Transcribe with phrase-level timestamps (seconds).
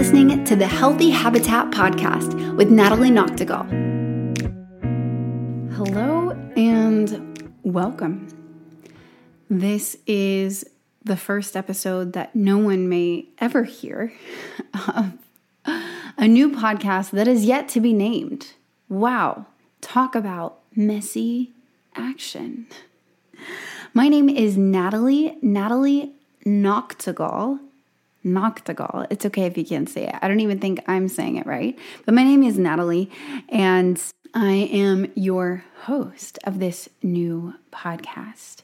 [0.00, 3.68] listening to the Healthy Habitat Podcast with Natalie Noctegal.
[5.74, 8.26] Hello and welcome.
[9.50, 10.64] This is
[11.04, 14.14] the first episode that no one may ever hear
[14.88, 15.12] of
[16.16, 18.54] a new podcast that is yet to be named.
[18.88, 19.44] Wow,
[19.82, 21.52] talk about messy
[21.94, 22.68] action.
[23.92, 26.14] My name is Natalie, Natalie
[26.46, 27.60] Noctegal.
[28.24, 29.06] Noctegal.
[29.10, 30.14] It's okay if you can't say it.
[30.20, 31.78] I don't even think I'm saying it right.
[32.04, 33.10] But my name is Natalie,
[33.48, 34.00] and
[34.34, 38.62] I am your host of this new podcast.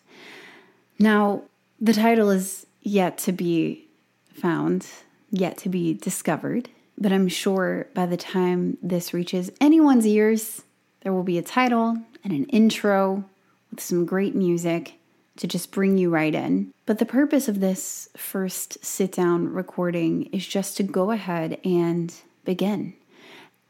[0.99, 1.43] Now,
[1.81, 3.89] the title is yet to be
[4.33, 4.87] found,
[5.31, 10.63] yet to be discovered, but I'm sure by the time this reaches anyone's ears,
[11.03, 13.25] there will be a title and an intro
[13.71, 14.99] with some great music
[15.37, 16.73] to just bring you right in.
[16.87, 22.15] But the purpose of this first sit down recording is just to go ahead and
[22.45, 22.95] begin.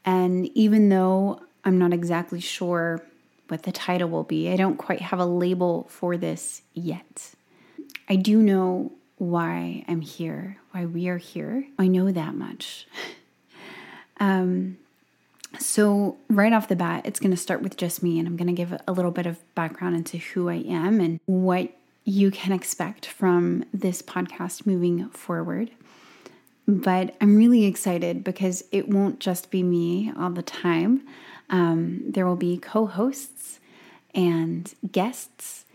[0.05, 3.03] And even though I'm not exactly sure
[3.49, 7.33] what the title will be, I don't quite have a label for this yet.
[8.09, 11.65] I do know why I'm here, why we are here.
[11.77, 12.87] I know that much.
[14.19, 14.77] um,
[15.59, 18.47] so, right off the bat, it's going to start with just me, and I'm going
[18.47, 21.69] to give a little bit of background into who I am and what
[22.03, 25.71] you can expect from this podcast moving forward.
[26.67, 31.01] But I'm really excited because it won't just be me all the time.
[31.49, 33.59] Um, there will be co hosts
[34.13, 35.65] and guests,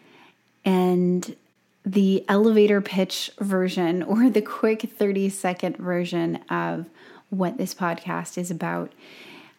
[0.64, 1.36] and
[1.84, 6.89] the elevator pitch version or the quick 30 second version of
[7.30, 8.92] what this podcast is about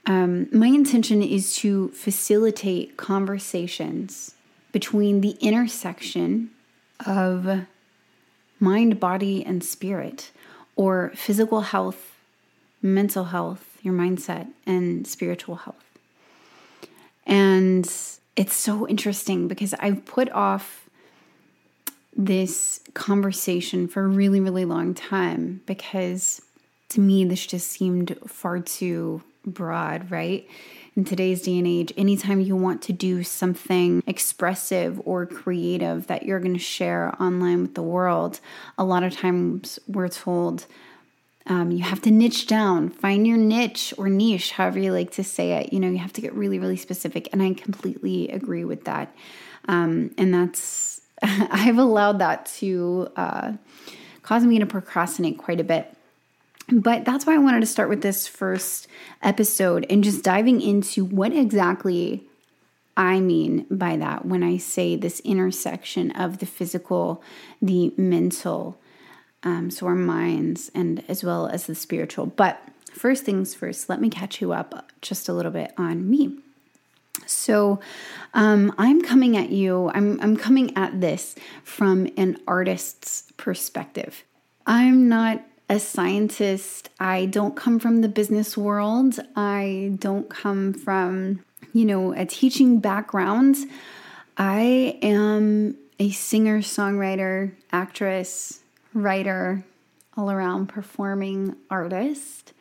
[0.06, 4.36] um, my intention is to facilitate conversations
[4.72, 6.50] between the intersection
[7.06, 7.66] of
[8.60, 10.32] mind, body, and spirit,
[10.76, 12.16] or physical health,
[12.82, 15.84] mental health, your mindset, and spiritual health.
[17.26, 17.86] And
[18.36, 20.90] it's so interesting because I've put off
[22.16, 26.42] this conversation for a really, really long time because
[26.90, 30.48] to me, this just seemed far too broad, right?
[30.96, 36.24] In today's day and age, anytime you want to do something expressive or creative that
[36.24, 38.40] you're going to share online with the world,
[38.78, 40.68] a lot of times we're told
[41.46, 45.24] um, you have to niche down, find your niche or niche, however you like to
[45.24, 45.74] say it.
[45.74, 47.28] You know, you have to get really, really specific.
[47.34, 49.14] And I completely agree with that.
[49.68, 53.54] Um, and that's, I've allowed that to uh,
[54.22, 55.94] cause me to procrastinate quite a bit.
[56.72, 58.88] But that's why I wanted to start with this first
[59.22, 62.24] episode and just diving into what exactly
[62.96, 67.24] I mean by that when I say this intersection of the physical,
[67.62, 68.80] the mental,
[69.44, 72.28] um, so our minds, and as well as the spiritual.
[72.28, 72.62] But
[72.94, 76.38] first things first, let me catch you up just a little bit on me.
[77.26, 77.80] So,
[78.34, 84.24] um, I'm coming at you, I'm, I'm coming at this from an artist's perspective.
[84.66, 86.90] I'm not a scientist.
[87.00, 89.20] I don't come from the business world.
[89.36, 91.44] I don't come from,
[91.74, 93.58] you know, a teaching background.
[94.38, 98.60] I am a singer, songwriter, actress,
[98.94, 99.64] writer,
[100.16, 102.54] all around performing artist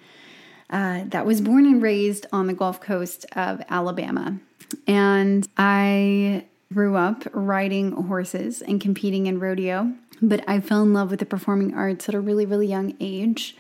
[0.71, 4.39] uh, that was born and raised on the Gulf Coast of Alabama.
[4.87, 9.93] And I grew up riding horses and competing in rodeo.
[10.21, 13.57] But I fell in love with the performing arts at a really, really young age.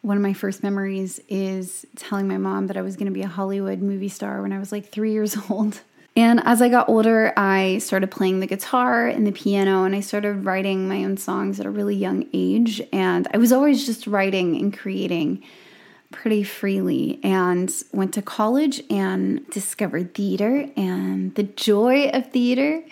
[0.00, 3.22] One of my first memories is telling my mom that I was going to be
[3.22, 5.80] a Hollywood movie star when I was like three years old.
[6.16, 10.00] And as I got older, I started playing the guitar and the piano, and I
[10.00, 12.82] started writing my own songs at a really young age.
[12.92, 15.44] And I was always just writing and creating
[16.10, 22.82] pretty freely and went to college and discovered theater and the joy of theater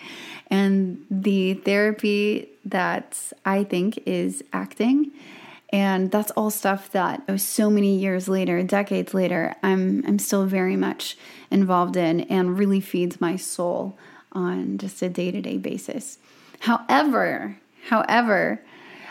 [0.49, 5.11] and the therapy that I think is acting.
[5.69, 10.77] And that's all stuff that so many years later, decades later, I'm I'm still very
[10.77, 11.17] much
[11.51, 13.97] involved in and really feeds my soul
[14.31, 16.19] on just a day-to-day basis.
[16.59, 17.57] However,
[17.87, 18.61] however,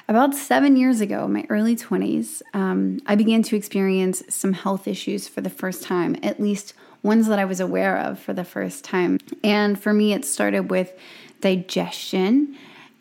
[0.08, 5.26] about seven years ago, my early 20s, um, I began to experience some health issues
[5.26, 8.84] for the first time, at least ones that I was aware of for the first
[8.84, 9.18] time.
[9.42, 10.92] And for me, it started with
[11.40, 12.56] digestion,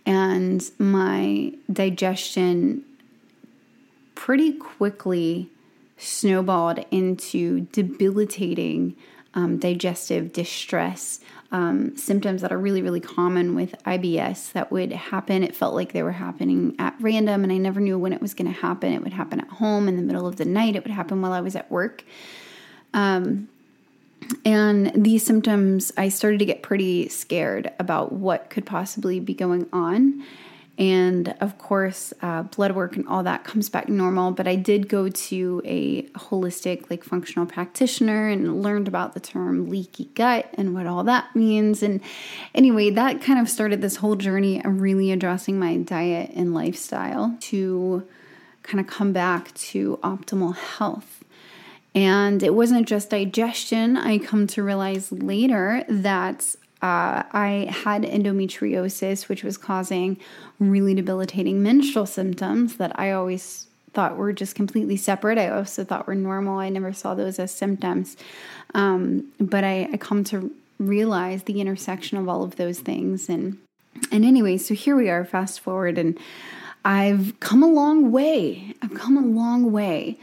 [0.06, 2.84] and my digestion
[4.16, 5.50] pretty quickly
[5.98, 8.96] snowballed into debilitating
[9.36, 11.20] um, digestive distress,
[11.52, 15.44] um, symptoms that are really, really common with IBS that would happen.
[15.44, 18.34] It felt like they were happening at random, and I never knew when it was
[18.34, 18.92] going to happen.
[18.92, 21.34] It would happen at home in the middle of the night, it would happen while
[21.34, 22.04] I was at work.
[22.94, 23.50] Um,
[24.44, 29.68] and these symptoms, I started to get pretty scared about what could possibly be going
[29.72, 30.24] on.
[30.78, 34.32] And of course, uh, blood work and all that comes back normal.
[34.32, 39.70] But I did go to a holistic, like functional practitioner and learned about the term
[39.70, 41.82] leaky gut and what all that means.
[41.82, 42.02] And
[42.54, 47.38] anyway, that kind of started this whole journey of really addressing my diet and lifestyle
[47.42, 48.06] to
[48.64, 51.24] kind of come back to optimal health.
[51.94, 53.96] And it wasn't just digestion.
[53.96, 60.18] I come to realize later that uh, I had endometriosis, which was causing
[60.60, 65.40] really debilitating menstrual symptoms that I always thought were just completely separate.
[65.40, 66.60] I also thought were normal.
[66.60, 68.18] I never saw those as symptoms.
[68.76, 73.30] Um, but I, I come to realize the intersection of all of those things.
[73.30, 73.58] And
[74.12, 75.26] and anyway, so here we are.
[75.26, 76.20] Fast forward, and
[76.84, 78.76] I've come a long way.
[78.84, 80.20] I've come a long way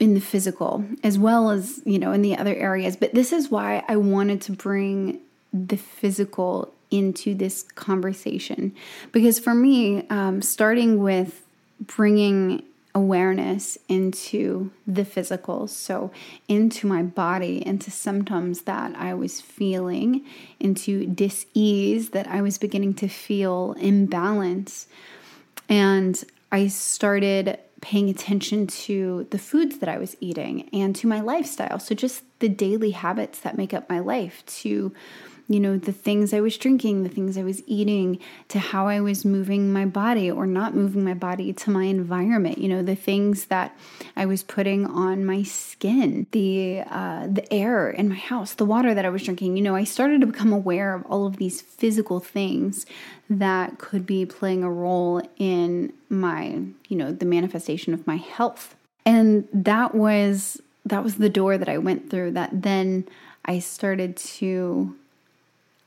[0.00, 3.50] in the physical as well as you know in the other areas but this is
[3.50, 5.18] why i wanted to bring
[5.52, 8.74] the physical into this conversation.
[9.12, 11.46] Because for me, um, starting with
[11.80, 12.62] bringing
[12.94, 16.10] awareness into the physical, so
[16.48, 20.24] into my body, into symptoms that I was feeling,
[20.58, 24.88] into dis ease that I was beginning to feel imbalance.
[25.68, 31.20] And I started paying attention to the foods that I was eating and to my
[31.20, 31.78] lifestyle.
[31.78, 34.92] So, just the daily habits that make up my life, to
[35.48, 38.18] you know, the things I was drinking, the things I was eating,
[38.48, 42.58] to how I was moving my body or not moving my body, to my environment,
[42.58, 43.74] you know, the things that
[44.14, 48.92] I was putting on my skin, the uh, the air in my house, the water
[48.92, 49.56] that I was drinking.
[49.56, 52.84] You know, I started to become aware of all of these physical things
[53.30, 58.76] that could be playing a role in my, you know, the manifestation of my health.
[59.06, 63.06] And that was that was the door that I went through that then
[63.44, 64.94] I started to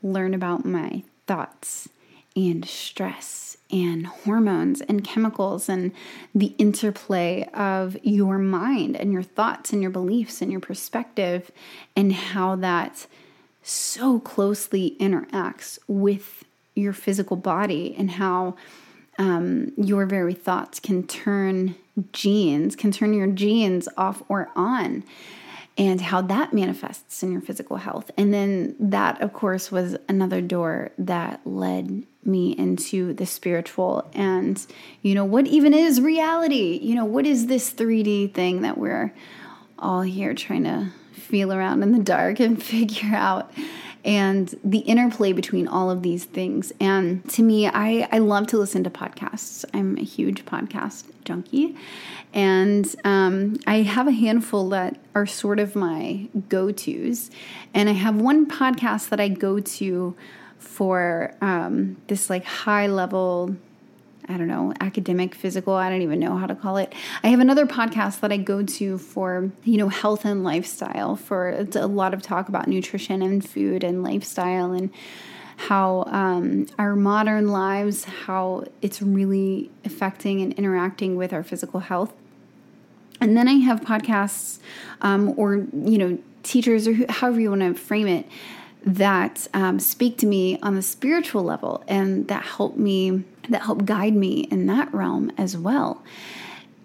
[0.03, 1.89] learn about my thoughts
[2.35, 5.91] and stress and hormones and chemicals and
[6.35, 11.51] the interplay of your mind and your thoughts and your beliefs and your perspective
[11.95, 13.07] and how that
[13.63, 16.43] so closely interacts with
[16.75, 18.55] your physical body and how
[19.17, 21.75] um, your very thoughts can turn
[22.13, 25.03] genes, can turn your genes off or on
[25.81, 28.11] and how that manifests in your physical health.
[28.15, 34.63] And then that, of course, was another door that led me into the spiritual and,
[35.01, 36.77] you know, what even is reality?
[36.83, 39.11] You know, what is this 3D thing that we're
[39.79, 43.51] all here trying to feel around in the dark and figure out?
[44.03, 46.71] And the interplay between all of these things.
[46.79, 49.65] And to me, I, I love to listen to podcasts.
[49.73, 51.75] I'm a huge podcast junkie.
[52.33, 57.29] And um, I have a handful that are sort of my go tos.
[57.73, 60.15] And I have one podcast that I go to
[60.57, 63.55] for um, this like high level
[64.31, 66.93] I don't know, academic, physical, I don't even know how to call it.
[67.23, 71.67] I have another podcast that I go to for, you know, health and lifestyle, for
[71.75, 74.89] a lot of talk about nutrition and food and lifestyle and
[75.57, 82.13] how um, our modern lives, how it's really affecting and interacting with our physical health.
[83.19, 84.59] And then I have podcasts
[85.01, 88.27] um, or, you know, teachers or however you want to frame it
[88.83, 93.85] that um, speak to me on the spiritual level and that help me that help
[93.85, 96.03] guide me in that realm as well.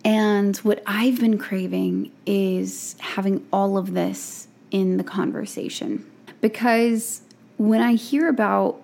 [0.05, 6.11] And what i've been craving is having all of this in the conversation.
[6.41, 7.23] Because
[7.57, 8.81] when i hear about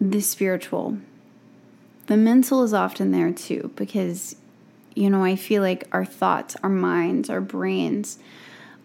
[0.00, 0.98] the spiritual
[2.06, 4.36] the mental is often there too because
[4.94, 8.18] you know i feel like our thoughts our minds our brains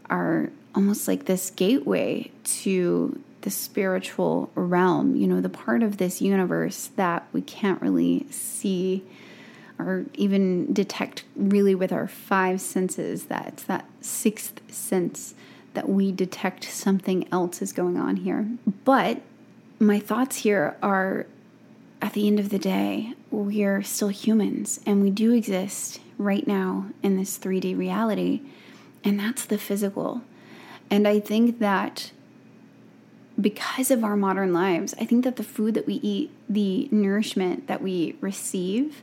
[0.09, 6.21] are almost like this gateway to the spiritual realm, you know, the part of this
[6.21, 9.03] universe that we can't really see
[9.77, 13.25] or even detect really with our five senses.
[13.25, 15.35] That it's that sixth sense
[15.73, 18.47] that we detect something else is going on here.
[18.85, 19.21] But
[19.79, 21.25] my thoughts here are
[22.01, 26.87] at the end of the day, we're still humans and we do exist right now
[27.01, 28.41] in this 3D reality,
[29.03, 30.21] and that's the physical.
[30.93, 32.11] And I think that
[33.41, 37.65] because of our modern lives, I think that the food that we eat, the nourishment
[37.65, 39.01] that we receive,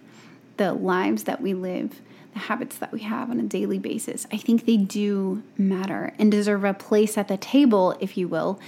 [0.57, 2.01] the lives that we live,
[2.33, 6.31] the habits that we have on a daily basis, I think they do matter and
[6.31, 8.61] deserve a place at the table, if you will,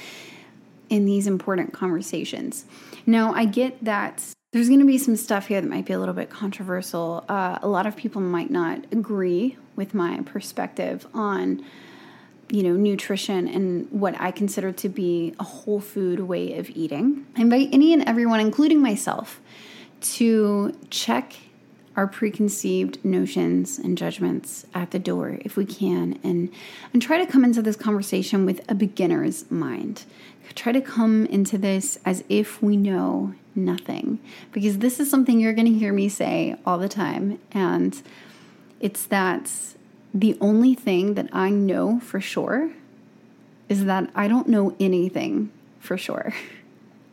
[0.91, 2.65] in these important conversations.
[3.07, 5.99] Now, I get that there's going to be some stuff here that might be a
[6.01, 7.25] little bit controversial.
[7.29, 11.65] Uh, a lot of people might not agree with my perspective on
[12.53, 17.27] you know nutrition and what i consider to be a whole food way of eating
[17.37, 19.41] i invite any and everyone including myself
[20.01, 21.35] to check
[21.97, 26.51] our preconceived notions and judgments at the door if we can and
[26.93, 30.05] and try to come into this conversation with a beginner's mind.
[30.55, 34.19] Try to come into this as if we know nothing
[34.53, 38.03] because this is something you're going to hear me say all the time and
[38.81, 39.51] it's that
[40.15, 42.71] the only thing that I know for sure
[43.69, 45.51] is that I don't know anything
[45.81, 46.35] for sure.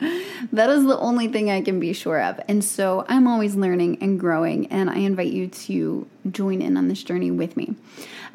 [0.52, 2.40] that is the only thing I can be sure of.
[2.48, 6.88] And so I'm always learning and growing, and I invite you to join in on
[6.88, 7.74] this journey with me.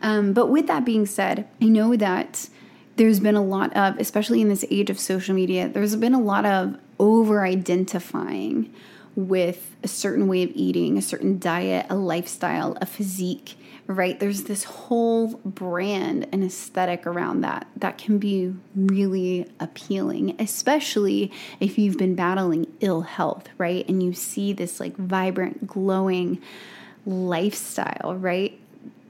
[0.01, 2.49] Um, but with that being said, I know that
[2.95, 6.21] there's been a lot of, especially in this age of social media, there's been a
[6.21, 8.73] lot of over identifying
[9.15, 13.55] with a certain way of eating, a certain diet, a lifestyle, a physique
[13.87, 14.19] right?
[14.19, 21.77] There's this whole brand and aesthetic around that that can be really appealing, especially if
[21.77, 23.87] you've been battling ill health, right?
[23.87, 26.41] And you see this like vibrant, glowing
[27.05, 28.59] lifestyle, right?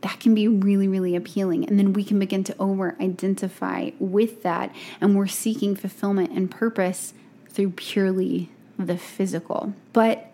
[0.01, 1.65] That can be really, really appealing.
[1.67, 4.75] And then we can begin to over identify with that.
[5.00, 7.13] And we're seeking fulfillment and purpose
[7.50, 9.74] through purely the physical.
[9.94, 10.32] But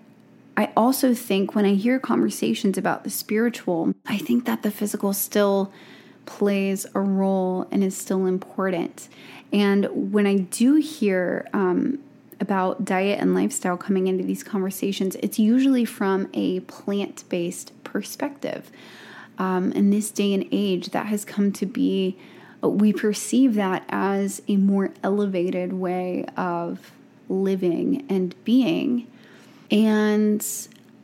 [0.57, 5.13] I also think when I hear conversations about the spiritual, I think that the physical
[5.13, 5.71] still
[6.25, 9.07] plays a role and is still important.
[9.53, 11.99] And when I do hear um,
[12.39, 18.71] about diet and lifestyle coming into these conversations, it's usually from a plant based perspective.
[19.37, 22.17] Um, in this day and age, that has come to be,
[22.61, 26.91] we perceive that as a more elevated way of
[27.27, 29.07] living and being.
[29.71, 30.45] And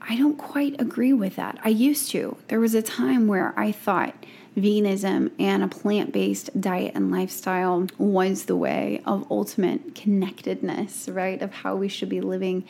[0.02, 1.60] I don't quite agree with that.
[1.64, 2.38] I used to.
[2.50, 4.14] There was a time where I thought
[4.58, 11.42] veganism and a plant based diet and lifestyle was the way of ultimate connectedness, right?
[11.42, 12.66] Of how we should be living.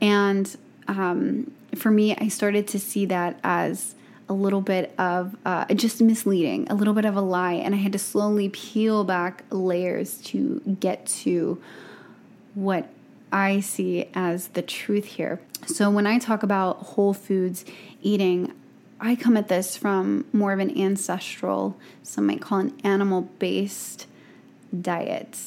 [0.00, 0.54] And
[0.88, 3.94] um, for me, I started to see that as
[4.28, 7.54] a little bit of uh, just misleading, a little bit of a lie.
[7.54, 11.62] And I had to slowly peel back layers to get to
[12.54, 12.88] what
[13.32, 15.40] I see as the truth here.
[15.66, 17.64] So when I talk about whole foods
[18.02, 18.52] eating,
[19.00, 24.06] I come at this from more of an ancestral, some might call an animal based
[24.80, 25.38] diet,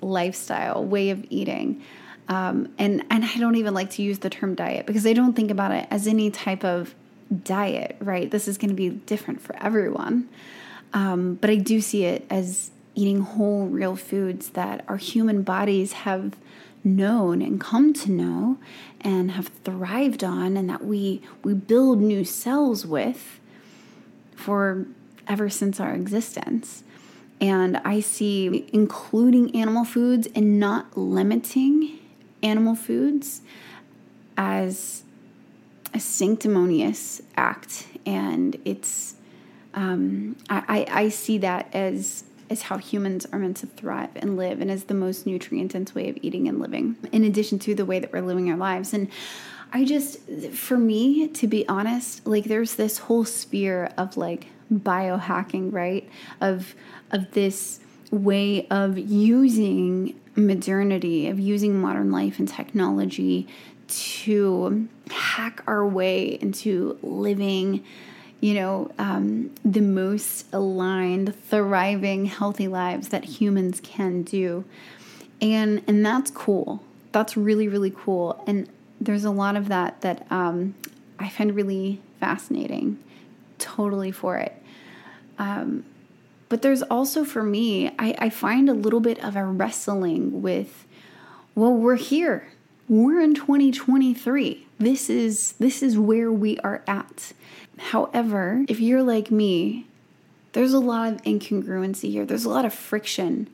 [0.00, 1.82] lifestyle, way of eating.
[2.28, 5.34] Um, and, and I don't even like to use the term diet because I don't
[5.34, 6.94] think about it as any type of
[7.44, 8.30] diet, right?
[8.30, 10.28] This is going to be different for everyone.
[10.92, 15.92] Um, but I do see it as eating whole, real foods that our human bodies
[15.92, 16.36] have
[16.84, 18.58] known and come to know
[19.00, 23.40] and have thrived on and that we we build new cells with
[24.34, 24.86] for
[25.28, 26.82] ever since our existence.
[27.40, 31.98] And I see including animal foods and not limiting
[32.42, 33.42] animal foods
[34.36, 35.02] as
[35.94, 37.86] a sanctimonious act.
[38.06, 39.16] And it's,
[39.74, 44.36] um, I, I, I see that as is how humans are meant to thrive and
[44.36, 47.74] live and is the most nutrient dense way of eating and living, in addition to
[47.74, 48.92] the way that we're living our lives.
[48.92, 49.08] And
[49.72, 50.20] I just,
[50.52, 56.08] for me, to be honest, like there's this whole sphere of like biohacking, right?
[56.40, 56.74] Of
[57.10, 57.80] of this
[58.10, 63.48] way of using modernity, of using modern life and technology
[63.88, 67.84] to hack our way into living
[68.42, 74.64] you know, um, the most aligned, thriving, healthy lives that humans can do.
[75.40, 76.82] And, and that's cool.
[77.12, 78.42] That's really, really cool.
[78.44, 78.68] And
[79.00, 80.74] there's a lot of that that um,
[81.20, 82.98] I find really fascinating.
[83.58, 84.60] Totally for it.
[85.38, 85.84] Um,
[86.48, 90.84] but there's also for me, I, I find a little bit of a wrestling with,
[91.54, 92.48] well, we're here.
[92.88, 94.66] We're in 2023.
[94.78, 97.32] This is this is where we are at.
[97.90, 99.86] However, if you're like me,
[100.52, 102.24] there's a lot of incongruency here.
[102.24, 103.48] There's a lot of friction.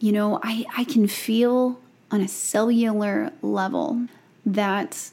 [0.00, 1.78] You know, I, I can feel
[2.10, 4.06] on a cellular level
[4.46, 5.10] that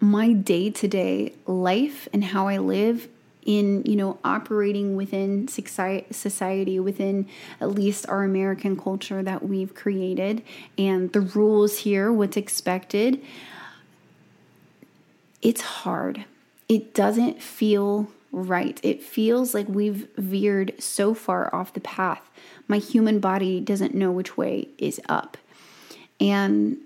[0.00, 3.06] my day to day life and how I live
[3.46, 7.28] in, you know, operating within society, within
[7.60, 10.42] at least our American culture that we've created
[10.76, 13.22] and the rules here, what's expected,
[15.40, 16.24] it's hard
[16.70, 18.78] it doesn't feel right.
[18.84, 22.22] It feels like we've veered so far off the path.
[22.68, 25.36] My human body doesn't know which way is up.
[26.20, 26.78] And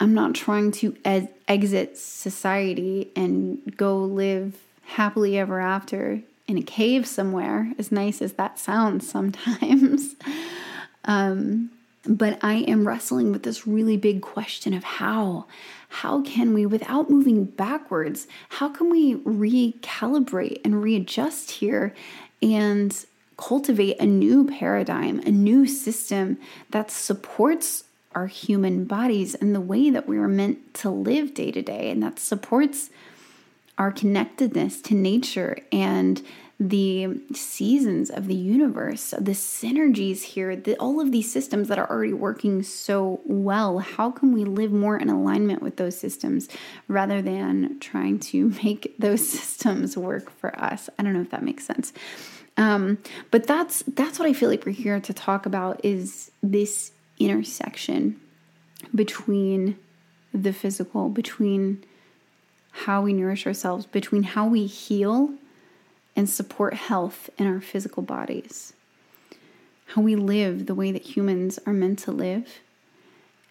[0.00, 6.62] I'm not trying to e- exit society and go live happily ever after in a
[6.62, 10.14] cave somewhere, as nice as that sounds sometimes.
[11.06, 11.70] um,
[12.06, 15.46] but I am wrestling with this really big question of how.
[15.88, 21.94] How can we, without moving backwards, how can we recalibrate and readjust here
[22.40, 23.04] and
[23.36, 26.38] cultivate a new paradigm, a new system
[26.70, 31.50] that supports our human bodies and the way that we are meant to live day
[31.50, 32.90] to day, and that supports
[33.78, 36.22] our connectedness to nature and
[36.68, 41.90] the seasons of the universe, the synergies here, the, all of these systems that are
[41.90, 43.78] already working so well.
[43.78, 46.48] How can we live more in alignment with those systems
[46.88, 50.88] rather than trying to make those systems work for us?
[50.98, 51.92] I don't know if that makes sense.
[52.56, 52.98] Um,
[53.30, 58.20] but that's that's what I feel like we're here to talk about is this intersection
[58.94, 59.78] between
[60.34, 61.82] the physical, between
[62.72, 65.32] how we nourish ourselves, between how we heal
[66.14, 68.72] and support health in our physical bodies,
[69.86, 72.60] how we live the way that humans are meant to live,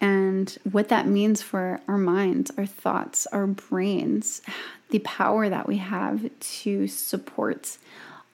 [0.00, 4.42] and what that means for our minds, our thoughts, our brains,
[4.90, 7.78] the power that we have to support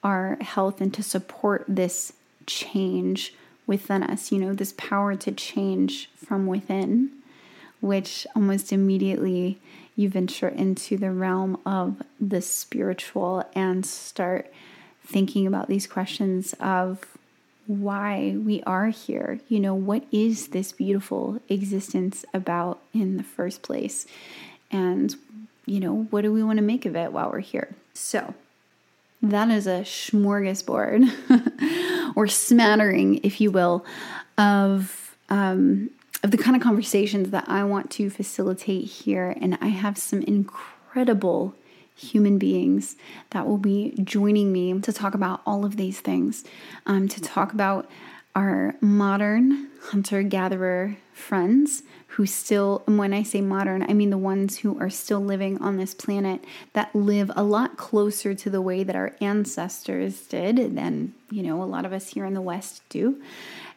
[0.03, 2.13] our health and to support this
[2.47, 3.35] change
[3.67, 7.11] within us, you know, this power to change from within,
[7.81, 9.59] which almost immediately
[9.99, 14.51] you venture into the realm of the spiritual and start
[15.05, 17.17] thinking about these questions of
[17.67, 19.41] why we are here.
[19.49, 24.05] You know, what is this beautiful existence about in the first place?
[24.71, 25.13] And,
[25.65, 27.75] you know, what do we want to make of it while we're here?
[27.93, 28.33] So,
[29.21, 33.85] that is a smorgasbord or smattering, if you will,
[34.37, 35.89] of um,
[36.23, 39.35] of the kind of conversations that I want to facilitate here.
[39.39, 41.55] And I have some incredible
[41.95, 42.95] human beings
[43.31, 46.43] that will be joining me to talk about all of these things,
[46.85, 47.89] um, to talk about
[48.35, 54.59] our modern hunter gatherer friends who still, when I say modern, I mean the ones
[54.59, 58.83] who are still living on this planet that live a lot closer to the way
[58.83, 62.81] that our ancestors did than, you know, a lot of us here in the West
[62.89, 63.21] do.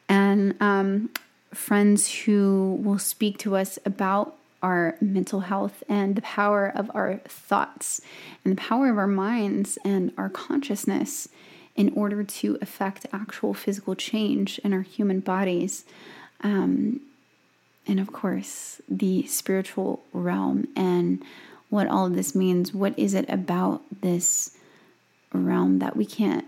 [0.08, 1.10] And um,
[1.54, 7.16] friends who will speak to us about our mental health and the power of our
[7.26, 8.00] thoughts
[8.44, 11.28] and the power of our minds and our consciousness
[11.74, 15.84] in order to affect actual physical change in our human bodies.
[16.42, 17.00] Um,
[17.86, 21.22] and of course, the spiritual realm and
[21.70, 22.74] what all of this means.
[22.74, 24.56] What is it about this
[25.32, 26.44] realm that we can't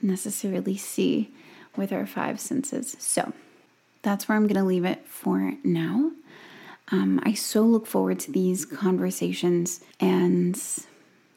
[0.00, 1.30] necessarily see
[1.76, 2.96] with our five senses?
[3.00, 3.32] So,
[4.02, 6.12] that's where I'm going to leave it for now.
[6.92, 10.60] Um, I so look forward to these conversations and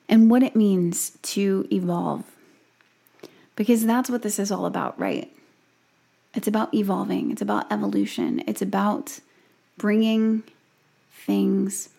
[0.10, 2.23] and what it means to evolve,
[3.56, 5.32] because that's what this is all about, right?
[6.34, 7.32] It's about evolving.
[7.32, 8.43] It's about evolution.
[8.47, 9.19] It's about
[9.78, 10.43] bringing
[11.26, 11.89] things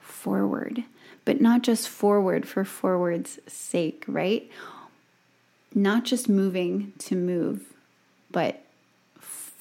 [0.00, 0.84] forward,
[1.24, 4.50] but not just forward for forward's sake, right?
[5.74, 7.72] Not just moving to move,
[8.30, 8.64] but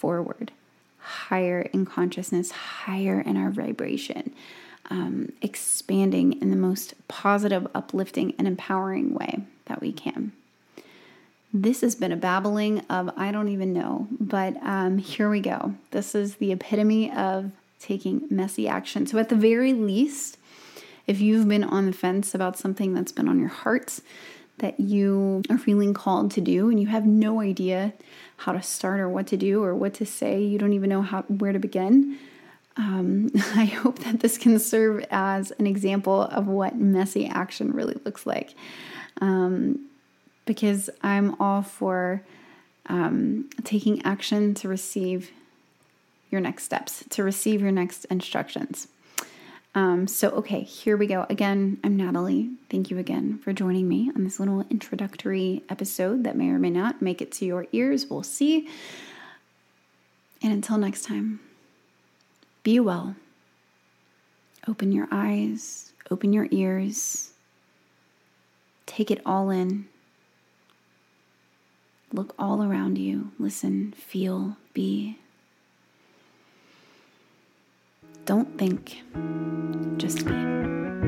[0.01, 0.51] forward,
[0.97, 4.33] higher in consciousness, higher in our vibration,
[4.89, 10.31] um, expanding in the most positive, uplifting, and empowering way that we can.
[11.53, 15.75] This has been a babbling of I don't even know, but um, here we go.
[15.91, 19.05] This is the epitome of taking messy action.
[19.05, 20.37] So, at the very least,
[21.05, 23.99] if you've been on the fence about something that's been on your heart,
[24.61, 27.93] that you are feeling called to do, and you have no idea
[28.37, 30.41] how to start or what to do or what to say.
[30.41, 32.17] You don't even know how where to begin.
[32.77, 37.99] Um, I hope that this can serve as an example of what messy action really
[38.05, 38.53] looks like.
[39.19, 39.87] Um,
[40.45, 42.23] because I'm all for
[42.87, 45.31] um, taking action to receive
[46.31, 48.87] your next steps, to receive your next instructions.
[49.73, 51.25] Um, so, okay, here we go.
[51.29, 52.49] Again, I'm Natalie.
[52.69, 56.69] Thank you again for joining me on this little introductory episode that may or may
[56.69, 58.07] not make it to your ears.
[58.09, 58.67] We'll see.
[60.43, 61.39] And until next time,
[62.63, 63.15] be well.
[64.67, 67.31] Open your eyes, open your ears,
[68.85, 69.87] take it all in.
[72.13, 75.17] Look all around you, listen, feel, be.
[78.25, 79.01] Don't think,
[79.97, 81.00] just be.